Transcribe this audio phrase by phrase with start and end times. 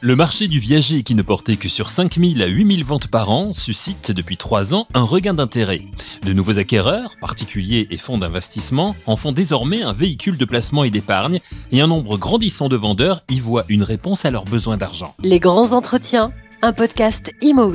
[0.00, 3.52] Le marché du viager, qui ne portait que sur 5000 à 8000 ventes par an,
[3.52, 5.82] suscite depuis 3 ans un regain d'intérêt.
[6.24, 10.90] De nouveaux acquéreurs, particuliers et fonds d'investissement, en font désormais un véhicule de placement et
[10.90, 11.40] d'épargne,
[11.72, 15.16] et un nombre grandissant de vendeurs y voient une réponse à leurs besoins d'argent.
[15.20, 17.72] Les grands entretiens, un podcast Imo.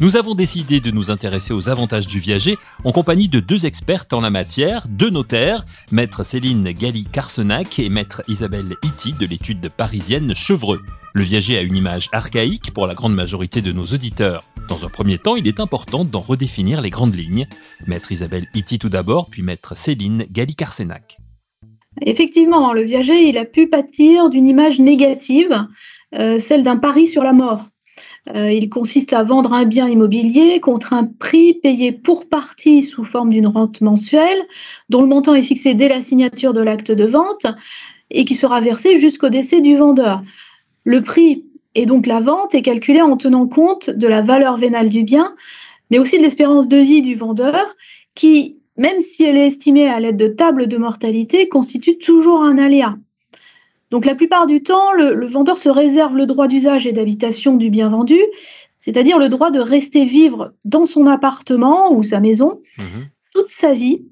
[0.00, 4.14] Nous avons décidé de nous intéresser aux avantages du viager en compagnie de deux expertes
[4.14, 10.34] en la matière, deux notaires, maître Céline Galli-Carsenac et maître Isabelle Iti de l'étude parisienne
[10.34, 10.80] Chevreux.
[11.12, 14.44] Le viager a une image archaïque pour la grande majorité de nos auditeurs.
[14.70, 17.46] Dans un premier temps, il est important d'en redéfinir les grandes lignes.
[17.86, 21.18] Maître Isabelle Iti tout d'abord, puis maître Céline Galli-Carsenac.
[22.00, 25.66] Effectivement, le viager, il a pu pâtir d'une image négative,
[26.14, 27.68] euh, celle d'un pari sur la mort.
[28.28, 33.04] Euh, il consiste à vendre un bien immobilier contre un prix payé pour partie sous
[33.04, 34.42] forme d'une rente mensuelle,
[34.90, 37.46] dont le montant est fixé dès la signature de l'acte de vente
[38.10, 40.22] et qui sera versé jusqu'au décès du vendeur.
[40.84, 41.44] Le prix
[41.74, 45.34] et donc la vente est calculé en tenant compte de la valeur vénale du bien,
[45.90, 47.76] mais aussi de l'espérance de vie du vendeur,
[48.14, 52.58] qui, même si elle est estimée à l'aide de tables de mortalité, constitue toujours un
[52.58, 52.96] aléa.
[53.90, 57.70] Donc la plupart du temps, le, vendeur se réserve le droit d'usage et d'habitation du
[57.70, 58.18] bien vendu,
[58.78, 63.08] c'est-à-dire le droit de rester vivre dans son appartement ou sa maison mhm.
[63.34, 64.02] toute sa vie,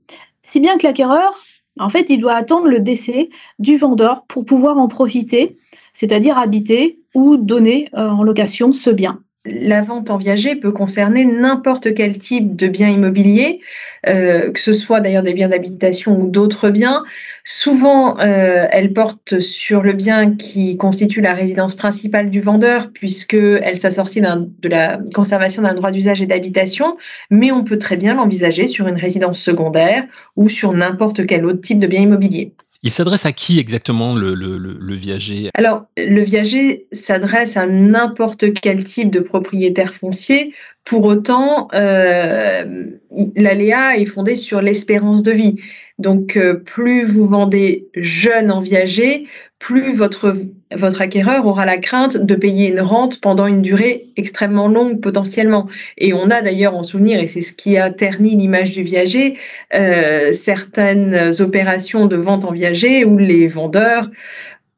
[0.43, 1.33] si bien que l'acquéreur,
[1.79, 5.57] en fait, il doit attendre le décès du vendeur pour pouvoir en profiter,
[5.95, 11.25] c'est-à-dire habiter ou donner euh, en location ce bien la vente en viager peut concerner
[11.25, 13.61] n'importe quel type de bien immobilier,
[14.07, 17.05] euh, que ce soit d'ailleurs des biens d'habitation ou d'autres biens.
[17.45, 23.79] Souvent, euh, elle porte sur le bien qui constitue la résidence principale du vendeur, puisqu'elle
[23.79, 26.97] s'assortit de la conservation d'un droit d'usage et d'habitation,
[27.31, 30.05] mais on peut très bien l'envisager sur une résidence secondaire
[30.37, 32.55] ou sur n'importe quel autre type de bien immobilier.
[32.85, 35.51] Il s'adresse à qui exactement le, viager?
[35.55, 40.55] Alors, le viager s'adresse à n'importe quel type de propriétaire foncier.
[40.85, 42.87] Pour autant, euh,
[43.35, 45.57] l'aléa est fondée sur l'espérance de vie.
[45.99, 49.27] Donc, euh, plus vous vendez jeune en viager,
[49.59, 50.37] plus votre,
[50.75, 55.67] votre acquéreur aura la crainte de payer une rente pendant une durée extrêmement longue potentiellement.
[55.97, 59.37] Et on a d'ailleurs en souvenir, et c'est ce qui a terni l'image du viager,
[59.75, 64.09] euh, certaines opérations de vente en viager où les vendeurs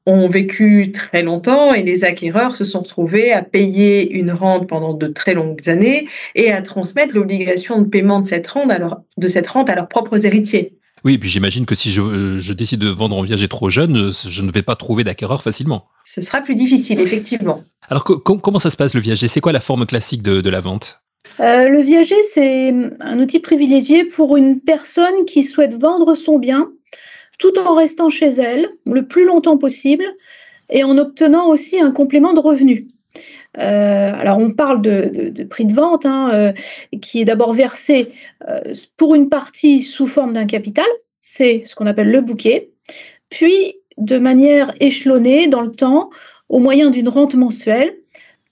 [0.06, 4.94] ont vécu très longtemps et les acquéreurs se sont retrouvés à payer une rente pendant
[4.94, 8.70] de très longues années et à transmettre l'obligation de paiement de cette rente
[9.16, 10.79] de cette rente à leurs propres héritiers.
[11.04, 13.96] Oui, et puis j'imagine que si euh, je, décide de vendre en viager trop jeune,
[13.96, 15.86] euh, je ne vais pas trouver d'acquéreur facilement.
[16.04, 17.62] Ce sera plus difficile, effectivement.
[17.88, 21.00] Alors comment ça se passe le viager C'est quoi la forme classique de, la vente?
[21.40, 26.68] Euh, Le viager, c'est un outil privilégié pour une personne qui souhaite vendre son bien
[27.38, 30.04] tout en restant chez elle le plus longtemps possible
[30.68, 32.88] et en obtenant aussi un complément de revenu.
[33.58, 36.52] Euh, alors on parle de, prix de vente hein, euh,
[37.00, 38.12] qui est d'abord versé
[38.48, 38.60] euh,
[38.96, 40.86] pour une partie sous forme d'un capital,
[41.20, 42.70] c'est ce qu'on appelle le bouquet,
[43.28, 46.10] puis de manière échelonnée dans le temps
[46.48, 47.96] au moyen d'une rente mensuelle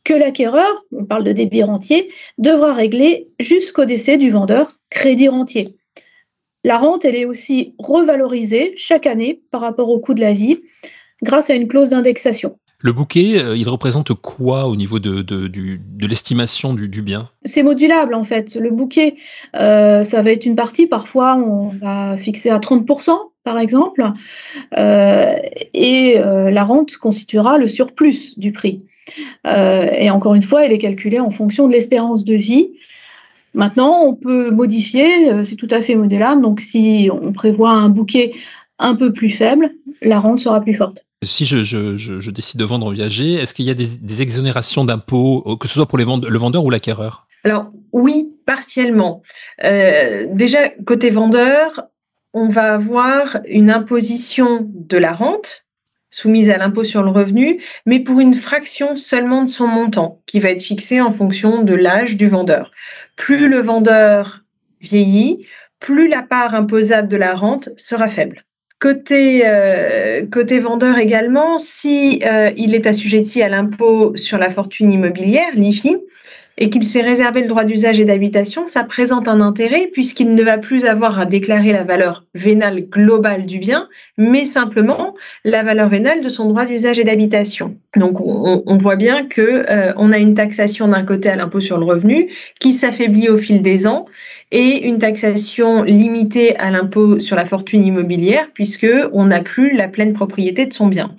[0.05, 5.77] que l'acquéreur, on parle de débit rentier, devra régler jusqu'au décès du vendeur crédit rentier.
[6.65, 10.61] La rente, elle est aussi revalorisée chaque année par rapport au coût de la vie
[11.23, 12.59] grâce à une clause d'indexation.
[12.81, 15.25] Le bouquet, euh, il représente quoi au niveau de,
[16.01, 17.29] l'estimation du, bien?
[17.45, 18.55] C'est modulable en fait.
[18.55, 19.17] Le bouquet,
[19.57, 24.05] euh, ça va être une partie, parfois on va fixer à 30% par exemple,
[24.77, 25.35] euh,
[25.73, 28.85] et la rente constituera le surplus du prix.
[29.47, 32.73] et encore une fois, elle est calculée en fonction de l'espérance de vie.
[33.55, 35.07] Maintenant, on peut modifier,
[35.45, 36.43] c'est tout à fait modulable.
[36.43, 38.35] Donc si on prévoit un bouquet
[38.79, 39.73] un peu plus faible,
[40.03, 41.05] la rente sera plus forte.
[41.25, 45.57] Si je, décide de vendre en viager, est-ce qu'il y a des, exonérations d'impôts, euh,
[45.57, 47.27] que ce soit pour les le vendeur ou l'acquéreur?
[47.45, 49.23] Alors oui, partiellement.
[49.65, 51.83] Euh, déjà, côté vendeur,
[52.35, 55.65] on va avoir une imposition de la rente
[56.11, 60.41] soumise à l'impôt sur le revenu, mais pour une fraction seulement de son montant, qui
[60.41, 62.71] va être fixé en fonction de l'âge du vendeur.
[63.17, 64.43] Plus le vendeur
[64.81, 65.47] vieillit,
[65.81, 68.45] plus la part imposable de la rente sera faible.
[68.81, 74.93] Côté, euh, côté vendeur également, si euh, il est assujetti à l'impôt sur la fortune
[74.93, 75.97] immobilière, l'IFI,
[76.61, 80.43] et qu'il s'est réservé le droit d'usage et d'habitation, ça présente un intérêt puisqu'il ne
[80.43, 83.89] va plus avoir à déclarer la valeur vénale globale du bien,
[84.19, 85.15] mais simplement
[85.45, 87.77] la valeur vénale de son droit d'usage et d'habitation.
[87.97, 91.79] Donc on, voit bien que euh, on a une taxation d'un côté à l'impôt sur
[91.79, 94.07] le revenu qui s'affaiblit au fil des ans
[94.51, 99.89] et une taxation limitée à l'impôt sur la fortune immobilière puisque on n'a plus la
[99.89, 101.15] pleine propriété de son bien.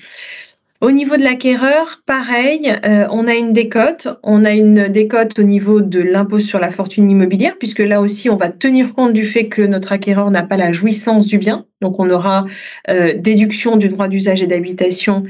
[0.82, 4.08] Au niveau de l'acquéreur, pareil, euh, on a une décote.
[4.24, 8.30] On a une décote au niveau de l'impôt sur la fortune immobilière, puisque là aussi,
[8.30, 11.66] on va tenir compte du fait que notre acquéreur n'a pas la jouissance du bien.
[11.82, 12.46] Donc, on aura
[12.90, 15.26] euh, déduction du droit d'usage et d'habitation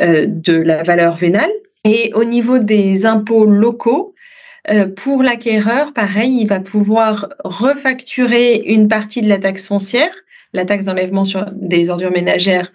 [0.00, 1.50] euh, de la valeur vénale.
[1.86, 4.14] Et au niveau des impôts locaux,
[4.94, 10.12] pour l'acquéreur, pareil, il va pouvoir refacturer une partie de la taxe foncière,
[10.52, 11.22] la taxe d'enlèvement
[11.54, 12.70] des ordures ménagères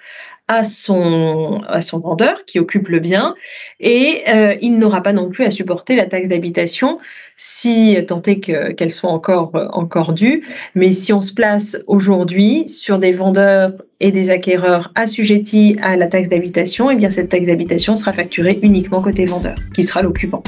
[0.47, 3.35] à son, à son vendeur qui occupe le bien
[3.79, 6.99] et euh, il n'aura pas non plus à supporter la taxe d'habitation
[7.37, 10.43] si tant est qu'elle soit encore, due.
[10.75, 16.07] Mais si on se place aujourd'hui sur des vendeurs et des acquéreurs assujettis à la
[16.07, 20.43] taxe d'habitation, eh bien cette taxe d'habitation sera facturée uniquement côté vendeur, qui sera l'occupant.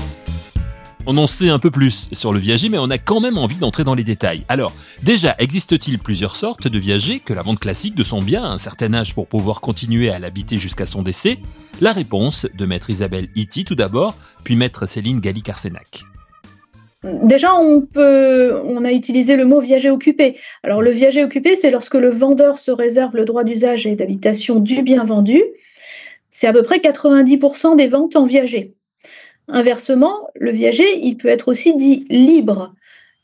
[1.09, 3.56] On en sait un peu plus sur le viager, mais on a quand même envie
[3.56, 4.44] d'entrer dans les détails.
[4.50, 4.74] Alors,
[5.04, 8.57] déjà, existe-t-il plusieurs sortes de viager que la vente classique de son bien à un
[8.57, 11.38] certain âge pour pouvoir continuer à l'habiter jusqu'à son décès?
[11.80, 16.04] La réponse de maître Isabelle Iti tout d'abord, puis maître Céline Galli-Carsenac.
[17.24, 20.36] Déjà, on, peut, on a utilisé le mot viager occupé.
[20.62, 24.59] Alors, le viager occupé, c'est lorsque le vendeur se réserve le droit d'usage et d'habitation
[24.59, 25.42] du bien vendu.
[26.31, 28.76] C'est à peu près 90% des ventes en viager.
[29.47, 32.73] Inversement, le viager, il peut être aussi dit libre.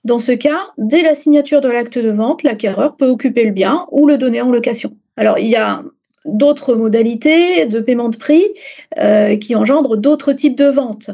[0.03, 3.85] Dans ce cas, dès la signature de l'acte de vente, l'acquéreur peut occuper le bien
[3.91, 4.95] ou le donner en location.
[5.17, 5.83] Alors, il y a
[6.25, 8.45] d'autres modalités de paiement de prix
[8.99, 11.09] euh, qui engendrent d'autres types de ventes.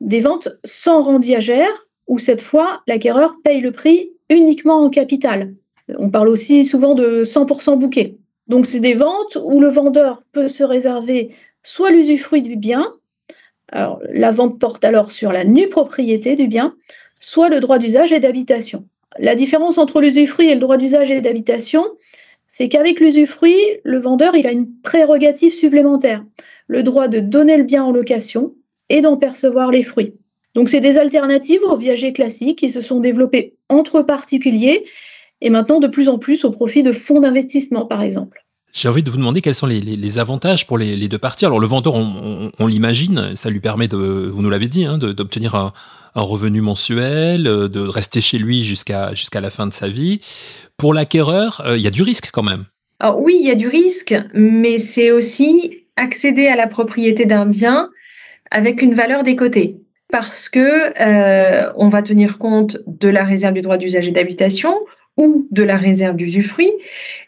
[0.00, 1.72] Des ventes sans rente viagère,
[2.06, 5.54] où cette fois, l'acquéreur paye le prix uniquement en capital.
[5.98, 8.16] On parle aussi souvent de 100% bouquet.
[8.48, 11.30] Donc, c'est des ventes où le vendeur peut se réserver
[11.62, 12.92] soit l'usufruit du bien,
[13.72, 16.74] la vente porte alors sur la nue propriété du bien,
[17.20, 18.86] soit le droit d'usage et d'habitation.
[19.18, 21.84] La différence entre l'usufruit et le droit d'usage et d'habitation,
[22.48, 26.24] c'est qu'avec l'usufruit, le vendeur a une prérogative supplémentaire,
[26.66, 28.54] le droit de donner le bien en location
[28.88, 30.14] et d'en percevoir les fruits.
[30.54, 34.84] Donc c'est des alternatives aux viagers classiques qui se sont développés entre particuliers
[35.40, 38.44] et maintenant de plus en plus au profit de fonds d'investissement par exemple.
[38.72, 41.44] J'ai envie de vous demander quels sont les, avantages pour les, deux parties.
[41.44, 45.54] Alors le vendeur, on, l'imagine, ça lui permet de, vous nous l'avez dit, hein, d'obtenir
[45.54, 45.72] un,
[46.14, 50.20] revenu mensuel, euh, de rester chez lui jusqu'à jusqu'à la fin de sa vie.
[50.76, 52.64] Pour l'acquéreur, euh, il y a du risque quand même.
[53.00, 57.46] Alors oui, il y a du risque, mais c'est aussi accéder à la propriété d'un
[57.46, 57.88] bien
[58.50, 59.76] avec une valeur des côtés.
[60.10, 64.74] Parce que euh, on va tenir compte de la réserve du droit d'usage et d'habitation
[65.16, 66.72] ou de la réserve d'usufruit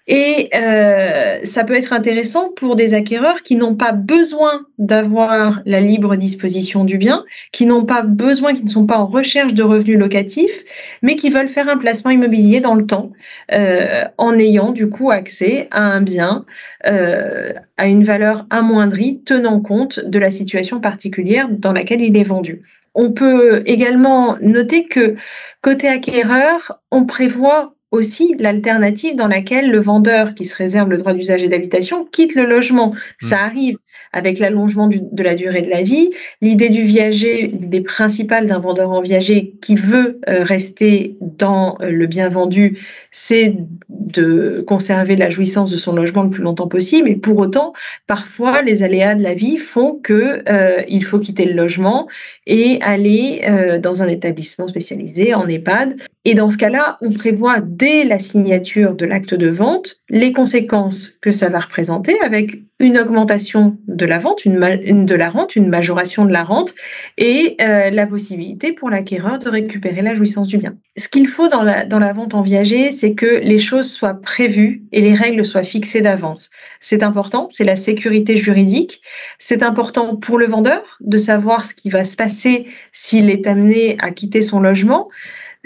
[0.06, 5.80] et euh, ça peut être intéressant pour des acquéreurs qui n'ont pas besoin d'avoir la
[5.80, 9.62] libre disposition du bien, qui n'ont pas besoin, qui ne sont pas en recherche de
[9.62, 10.62] revenus locatifs,
[11.00, 13.12] mais qui veulent faire un placement immobilier dans le temps,
[13.52, 16.44] euh, en ayant du coup accès à un bien
[16.86, 22.24] euh, à une valeur amoindrie, tenant compte de la situation particulière dans laquelle il est
[22.24, 22.60] vendu.
[22.94, 25.16] On peut également noter que
[25.64, 31.14] côté acquéreur, on prévoit aussi l'alternative dans laquelle le vendeur qui se réserve le droit
[31.14, 32.90] d'usage et d'habitation quitte le logement.
[32.90, 33.26] Hmm.
[33.26, 33.76] Ça arrive
[34.12, 36.10] avec l'allongement de la durée de la vie.
[36.40, 41.90] L'idée du viager, l'idée principale d'un vendeur en viager qui veut euh, rester dans euh,
[41.90, 42.78] le bien vendu,
[43.10, 43.56] c'est
[43.88, 47.08] de conserver la jouissance de son logement le plus longtemps possible.
[47.08, 47.72] Et pour autant,
[48.06, 52.08] parfois, les aléas de la vie font que euh, il faut quitter le logement
[52.46, 53.42] et aller
[53.82, 55.96] dans un établissement spécialisé en EHPAD.
[56.24, 61.12] Et dans ce cas-là, on prévoit dès la signature de l'acte de vente les conséquences
[61.20, 65.68] que ça va représenter avec une augmentation de la vente, une, de la rente, une
[65.68, 66.74] majoration de la rente
[67.18, 70.76] et euh, la possibilité pour l'acquéreur de récupérer la jouissance du bien.
[70.96, 74.14] Ce qu'il faut dans la, dans la vente en viager, c'est que les choses soient
[74.14, 76.50] prévues et les règles soient fixées d'avance.
[76.80, 79.02] C'est important, c'est la sécurité juridique.
[79.38, 83.96] C'est important pour le vendeur de savoir ce qui va se passer s'il est amené
[84.00, 85.08] à quitter son logement.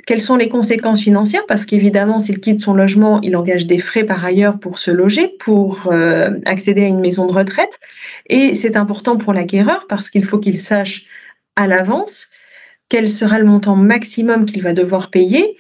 [0.09, 1.45] Quelles sont les conséquences financières?
[1.47, 5.35] Parce qu'évidemment, s'il quitte son logement, il engage des frais par ailleurs pour se loger,
[5.39, 7.79] pour euh, accéder à une maison de retraite.
[8.31, 11.05] Et c'est important pour l'acquéreur parce qu'il faut qu'il sache
[11.57, 12.29] à l'avance
[12.89, 15.59] quel sera le montant maximum qu'il va devoir payer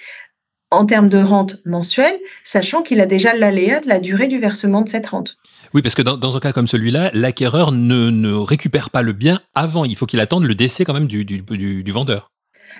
[0.70, 4.80] en termes de rente mensuelle, sachant qu'il a déjà l'aléa de la durée du versement
[4.80, 5.36] de cette rente.
[5.74, 9.84] Oui, parce que dans, un cas comme celui-là, l'acquéreur ne, récupère pas le bien avant.
[9.84, 12.30] Il faut qu'il attende le décès quand même du vendeur.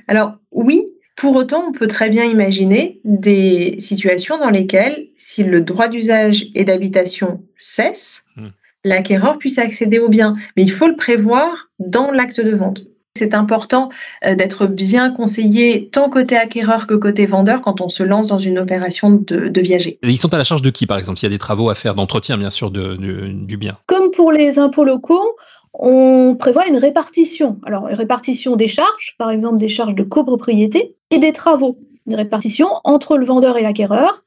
[0.06, 0.88] Alors oui,
[1.18, 6.46] pour autant, on peut très bien imaginer des situations dans lesquelles, si le droit d'usage
[6.54, 8.46] et d'habitation cesse, hmm.
[8.84, 10.37] l'acquéreur puisse accéder au bien.
[10.56, 12.82] Mais il faut le prévoir dans l'acte de vente.
[13.16, 13.88] C'est important
[14.25, 18.38] euh, d'être bien conseillé tant côté acquéreur que côté vendeur quand on se lance dans
[18.38, 19.98] une opération de, viager.
[20.04, 21.75] ils sont à la charge de qui, par exemple, s'il y a des travaux à
[21.75, 25.34] faire d'entretien, bien sûr, du bien Comme pour les impôts locaux,
[25.78, 27.58] on prévoit une répartition.
[27.64, 31.78] Alors, une répartition des charges, par exemple des charges de copropriété, et des travaux.
[32.06, 34.25] Une répartition entre le vendeur et l'acquéreur,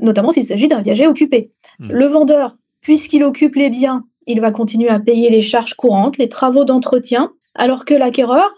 [0.00, 1.50] notamment s'il s'agit d'un viager occupé.
[1.78, 1.90] Hmm.
[1.90, 6.28] Le vendeur, puisqu'il occupe les biens, il va continuer à payer les charges courantes, les
[6.28, 8.48] travaux d'entretien, alors que l'acquéreur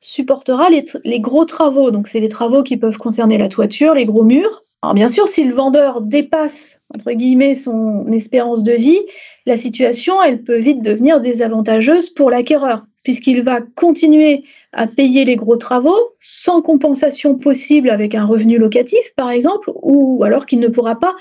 [0.00, 1.90] supportera les, les, gros travaux.
[1.90, 4.62] Donc, c'est les travaux qui peuvent concerner la toiture, les gros murs.
[4.82, 9.00] Alors, bien sûr, si le vendeur dépasse, entre guillemets, son espérance de vie,
[9.44, 14.44] la situation, elle peut vite devenir désavantageuse pour l'acquéreur puisqu'il va continuer
[14.74, 20.22] à payer les gros travaux sans compensation possible avec un revenu locatif, par exemple, ou
[20.24, 21.14] alors qu'il ne pourra pas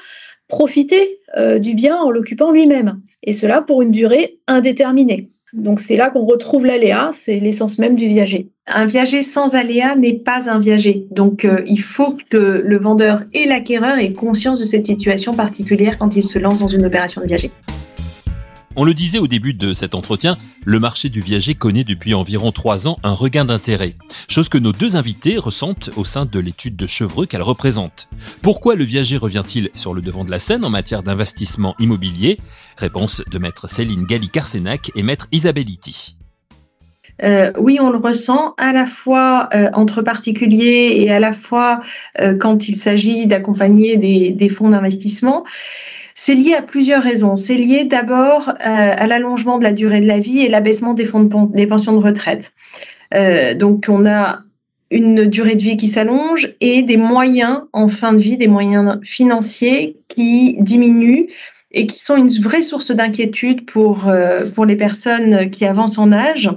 [0.50, 5.32] profiter euh, du bien en l'occupant lui-même, et cela pour une durée indéterminée.
[5.54, 8.50] Donc c'est là qu'on retrouve l'aléa, c'est l'essence même du viager.
[8.68, 11.08] Un viager sans aléa n'est pas un viager.
[11.12, 15.98] Donc euh, il faut que le vendeur et l'acquéreur aient conscience de cette situation particulière
[15.98, 17.52] quand ils se lancent dans une opération de viager.
[18.80, 22.52] On le disait au début de cet entretien, le marché du viager connaît depuis environ
[22.52, 23.96] trois ans un regain d'intérêt,
[24.30, 28.08] chose que nos deux invités ressentent au sein de l'étude de Chevreux qu'elle représente.
[28.44, 32.38] Pourquoi le viager revient-il sur le devant de la scène en matière d'investissement immobilier?
[32.78, 36.16] Réponse de maître Céline Galli-Carsenac et maître Isabelle Iti.
[37.24, 41.82] Euh, oui, on le ressent à la fois euh, entre particuliers et à la fois
[42.22, 45.44] euh, quand il s'agit d'accompagner des, fonds d'investissement.
[46.20, 47.36] C'est lié à plusieurs raisons.
[47.36, 51.06] C'est lié d'abord euh, à l'allongement de la durée de la vie et l'abaissement des
[51.06, 52.54] fonds des pensions de retraite.
[53.14, 54.40] Euh, donc on a
[54.90, 59.00] une durée de vie qui s'allonge et des moyens en fin de vie, des moyens
[59.04, 61.28] financiers qui diminuent
[61.72, 66.12] et qui sont une vraie source d'inquiétude pour, euh, pour les personnes qui avancent en
[66.12, 66.50] âge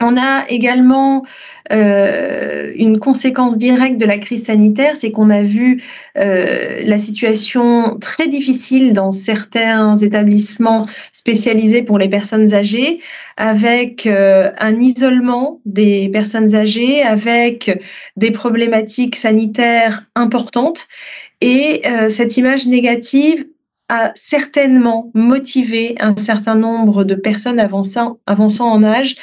[0.00, 1.24] on a également
[1.72, 5.82] euh, une conséquence directe de la crise sanitaire, c'est qu'on a vu
[6.18, 13.00] euh, la situation très difficile dans certains établissements spécialisés pour les personnes âgées,
[13.36, 17.80] avec euh, un isolement des personnes âgées, avec
[18.16, 20.86] des problématiques sanitaires importantes.
[21.40, 23.44] Et cette image négative
[23.90, 29.16] a certainement motivé un certain nombre de personnes avançant, avançant en âge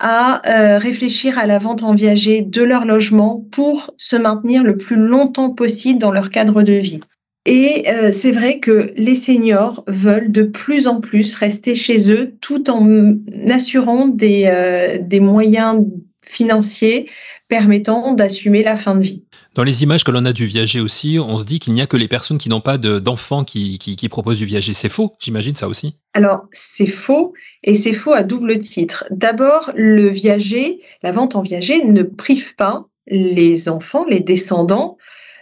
[0.00, 4.76] à euh, réfléchir à la vente en viager de leur logement pour se maintenir le
[4.76, 7.00] plus longtemps possible dans leur cadre de vie.
[7.46, 12.34] Et euh, c'est vrai que les seniors veulent de plus en plus rester chez eux
[12.40, 13.14] tout en
[13.48, 15.84] assurant des, euh, des moyens
[16.24, 17.08] financiers
[17.48, 19.24] permettant d'assumer la fin de vie.
[19.56, 21.86] Dans les images que l'on a du viager aussi, on se dit qu'il n'y a
[21.86, 24.72] que les personnes qui n'ont pas d'enfants qui, proposent du viager.
[24.74, 27.32] C'est faux, j'imagine ça aussi Alors, c'est faux,
[27.64, 29.04] et c'est faux à double titre.
[29.10, 34.98] D'abord, le viager, la vente en viager ne prive pas les enfants, les descendants,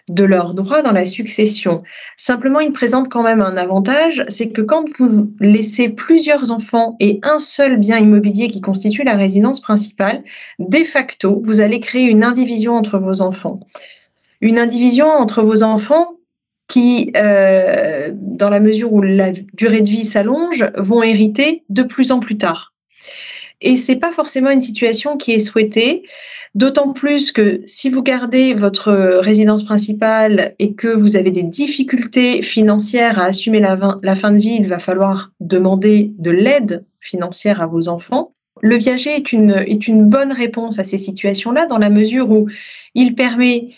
[0.08, 1.82] de leurs droits dans la succession.
[2.16, 7.20] Simplement, il présente quand même un avantage, c'est que quand vous laissez plusieurs enfants et
[7.22, 10.22] un seul bien immobilier qui constitue la résidence principale,
[10.58, 13.60] de facto, vous allez créer une indivision entre vos enfants.
[14.40, 16.18] Une indivision entre vos enfants
[16.68, 22.12] qui, euh, dans la mesure où la durée de vie s'allonge, vont hériter de plus
[22.12, 22.74] en plus tard.
[23.60, 26.04] Et c'est pas forcément une situation qui est souhaitée.
[26.54, 32.42] D'autant plus que si vous gardez votre résidence principale et que vous avez des difficultés
[32.42, 37.66] financières à assumer la, fin de vie, il va falloir demander de l'aide financière à
[37.66, 38.32] vos enfants.
[38.60, 42.48] Le viager est une, est une bonne réponse à ces situations-là dans la mesure où
[42.94, 43.68] il permet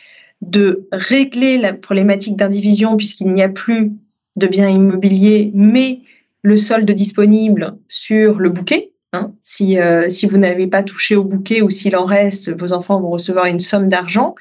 [0.41, 3.93] de régler la problématique d'indivision puisqu'il n'y a plus
[4.37, 6.01] de biens immobiliers, mais
[6.43, 9.33] le solde disponible sur le bouquet, Hein.
[9.41, 13.01] Si, euh, si vous n'avez pas touché au bouquet ou s'il en reste, vos enfants
[13.01, 14.37] vont recevoir une somme d'argent.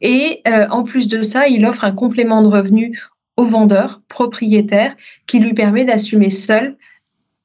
[0.00, 2.98] Et euh, en plus de ça, il offre un complément de revenu
[3.36, 4.96] au vendeur propriétaire
[5.26, 6.76] qui lui permet d'assumer seul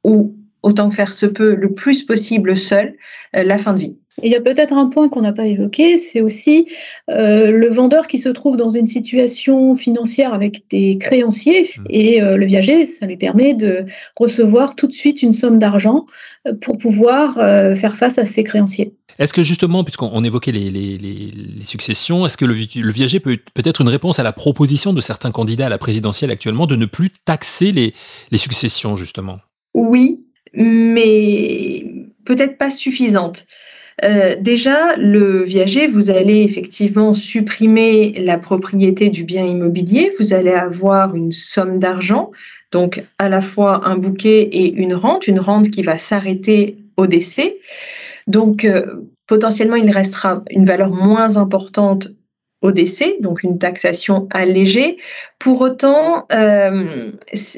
[0.06, 2.96] ou autant que faire se peut le plus possible seul
[3.36, 5.98] euh, la fin de vie il y a peut-être un point qu'on n'a pas évoqué,
[5.98, 6.68] c'est aussi
[7.10, 11.84] euh, le vendeur qui se trouve dans une situation financière avec des créanciers mmh.
[11.90, 13.86] et euh, le viager, ça lui permet de
[14.16, 16.06] recevoir tout de suite une somme d'argent
[16.48, 18.94] euh, pour pouvoir faire face à ses créanciers.
[19.18, 21.32] Est-ce que justement, puisqu'on évoquait les,
[21.66, 25.32] successions, est-ce que le, viager peut, peut être une réponse à la proposition de certains
[25.32, 27.94] candidats à la présidentielle actuellement de ne plus taxer les,
[28.32, 29.40] les successions, justement?
[29.74, 31.86] Oui, mais
[32.26, 33.46] peut-être pas suffisante.
[34.04, 40.14] Euh, Déjà, le viager, vous allez effectivement supprimer la propriété du bien immobilier.
[40.20, 42.32] Vous allez avoir une somme d'argent,
[42.72, 47.08] donc à la fois un bouquet et une rente, une rente qui va s'arrêter au
[47.08, 47.58] décès.
[48.28, 52.10] Donc, euh, potentiellement, il restera une valeur moins importante
[52.62, 54.98] au décès, donc une taxation allégée.
[55.40, 57.12] Pour autant, euh,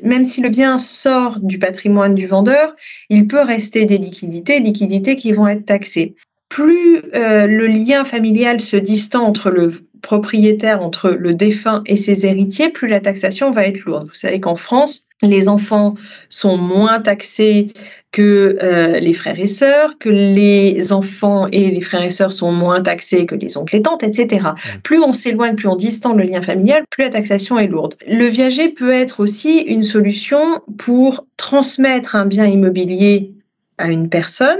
[0.03, 2.75] même si le bien sort du patrimoine du vendeur,
[3.09, 6.15] il peut rester des liquidités, liquidités qui vont être taxées.
[6.51, 12.25] Plus euh, le lien familial se distend entre le propriétaire, entre le défunt et ses
[12.25, 14.09] héritiers, plus la taxation va être lourde.
[14.09, 15.95] Vous savez qu'en France, les enfants
[16.27, 17.69] sont moins taxés
[18.11, 22.51] que euh, les frères et sœurs, que les enfants et les frères et sœurs sont
[22.51, 24.49] moins taxés que les oncles et tantes, etc.
[24.49, 24.79] Mmh.
[24.83, 27.95] Plus on s'éloigne, plus on distend le lien familial, plus la taxation est lourde.
[28.05, 33.31] Le viager peut être aussi une solution pour transmettre un bien immobilier
[33.77, 34.59] à une personne,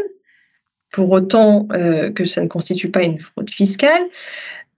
[0.91, 4.03] pour autant euh, que ça ne constitue pas une fraude fiscale,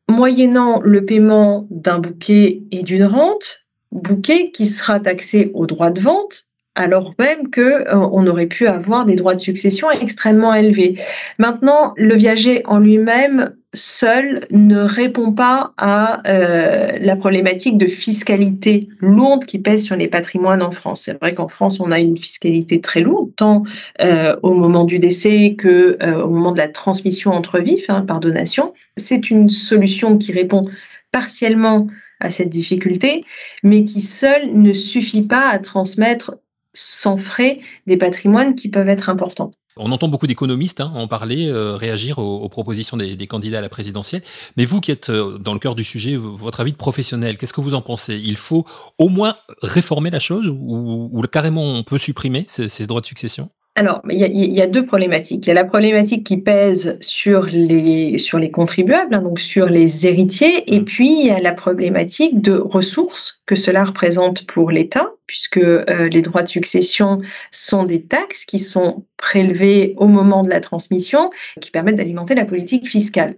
[0.09, 5.99] moyennant le paiement d'un bouquet et d'une rente, bouquet qui sera taxé au droit de
[5.99, 10.99] vente, alors même que euh, on aurait pu avoir des droits de succession extrêmement élevés.
[11.37, 18.87] Maintenant, le viager en lui-même seul ne répond pas à euh, la problématique de fiscalité
[18.99, 21.03] lourde qui pèse sur les patrimoines en France.
[21.03, 23.63] C'est vrai qu'en France, on a une fiscalité très lourde, tant
[24.01, 28.19] euh, au moment du décès que au moment de la transmission entre vifs hein, par
[28.19, 28.73] donation.
[28.97, 30.67] C'est une solution qui répond
[31.11, 31.87] partiellement
[32.19, 33.25] à cette difficulté,
[33.63, 36.35] mais qui seule ne suffit pas à transmettre
[36.73, 39.51] sans frais des patrimoines qui peuvent être importants.
[39.77, 43.69] On entend beaucoup d'économistes hein, en parler, euh, réagir aux, propositions des, candidats à la
[43.69, 44.21] présidentielle.
[44.57, 47.53] Mais vous qui êtes euh, dans le cœur du sujet, votre avis de professionnel, qu'est-ce
[47.53, 48.21] que vous en pensez?
[48.23, 48.65] Il faut
[48.99, 53.49] au moins réformer la chose ou, carrément on peut supprimer ces droits de succession?
[53.75, 55.47] Alors, il y, a, deux problématiques.
[55.47, 59.65] Il y a la problématique qui pèse sur les, sur les contribuables, hein, donc sur
[59.65, 60.85] les héritiers, et mmh.
[60.85, 66.07] puis il y a la problématique de ressources que cela représente pour l'État, puisque euh,
[66.07, 71.31] les droits de succession sont des taxes qui sont prélevées au moment de la transmission,
[71.59, 73.37] qui permettent d'alimenter la politique fiscale.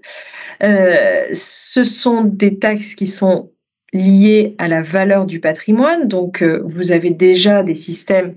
[0.64, 3.52] Euh, ce sont des taxes qui sont
[3.94, 8.36] liées à la valeur du patrimoine, donc euh, vous avez déjà des systèmes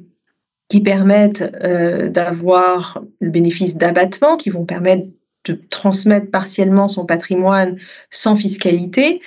[0.68, 5.06] qui permettent euh, d'avoir le bénéfice d'abattement, qui vont permettre
[5.44, 7.76] de transmettre partiellement son patrimoine
[8.10, 9.20] sans fiscalité.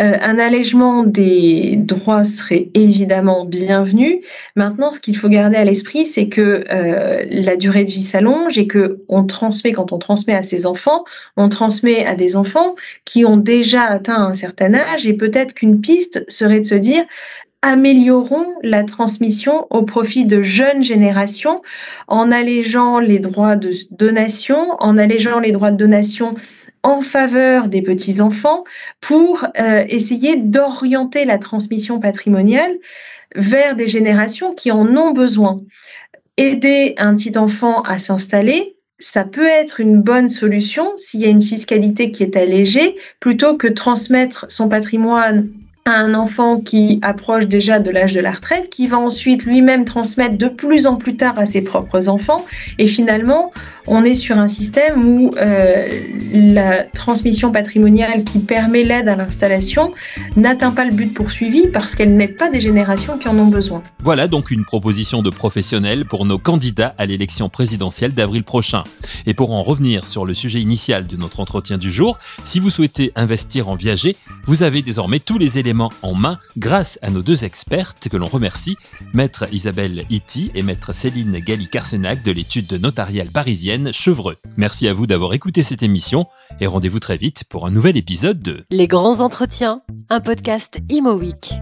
[0.00, 4.22] Euh, un allègement des droits serait évidemment bienvenu.
[4.54, 8.56] Maintenant, ce qu'il faut garder à l'esprit, c'est que euh, la durée de vie s'allonge
[8.58, 11.04] et que on transmet, quand on transmet à ses enfants,
[11.36, 15.80] on transmet à des enfants qui ont déjà atteint un certain âge et peut-être qu'une
[15.80, 17.04] piste serait de se dire
[17.62, 21.62] améliorons la transmission au profit de jeunes générations
[22.06, 26.36] en allégeant les droits de donation, en allégeant les droits de donation
[26.84, 28.64] en faveur des petits-enfants
[29.00, 32.76] pour euh, essayer d'orienter la transmission patrimoniale
[33.34, 35.60] vers des générations qui en ont besoin.
[36.36, 41.28] Aider un petit enfant à s'installer, ça peut être une bonne solution s'il y a
[41.28, 45.48] une fiscalité qui est allégée, plutôt que transmettre son patrimoine
[45.90, 50.36] un enfant qui approche déjà de l'âge de la retraite, qui va ensuite lui-même transmettre
[50.36, 52.44] de plus en plus tard à ses propres enfants.
[52.78, 53.52] Et finalement,
[53.86, 55.88] on est sur un système où euh,
[56.32, 59.92] la transmission patrimoniale qui permet l'aide à l'installation
[60.36, 63.82] n'atteint pas le but poursuivi parce qu'elle n'aide pas des générations qui en ont besoin.
[64.04, 68.84] Voilà donc une proposition de professionnels pour nos candidats à l'élection présidentielle d'avril prochain.
[69.26, 72.70] Et pour en revenir sur le sujet initial de notre entretien du jour, si vous
[72.70, 77.44] souhaitez investir en viager, vous avez désormais tous les en main grâce à nos deux
[77.44, 78.76] expertes que l'on remercie,
[79.12, 84.36] maître Isabelle Iti et maître Céline Galli-Carsenac de l'étude notariale parisienne Chevreux.
[84.56, 86.26] Merci à vous d'avoir écouté cette émission
[86.60, 91.14] et rendez-vous très vite pour un nouvel épisode de Les grands entretiens, un podcast Imo
[91.14, 91.54] Week.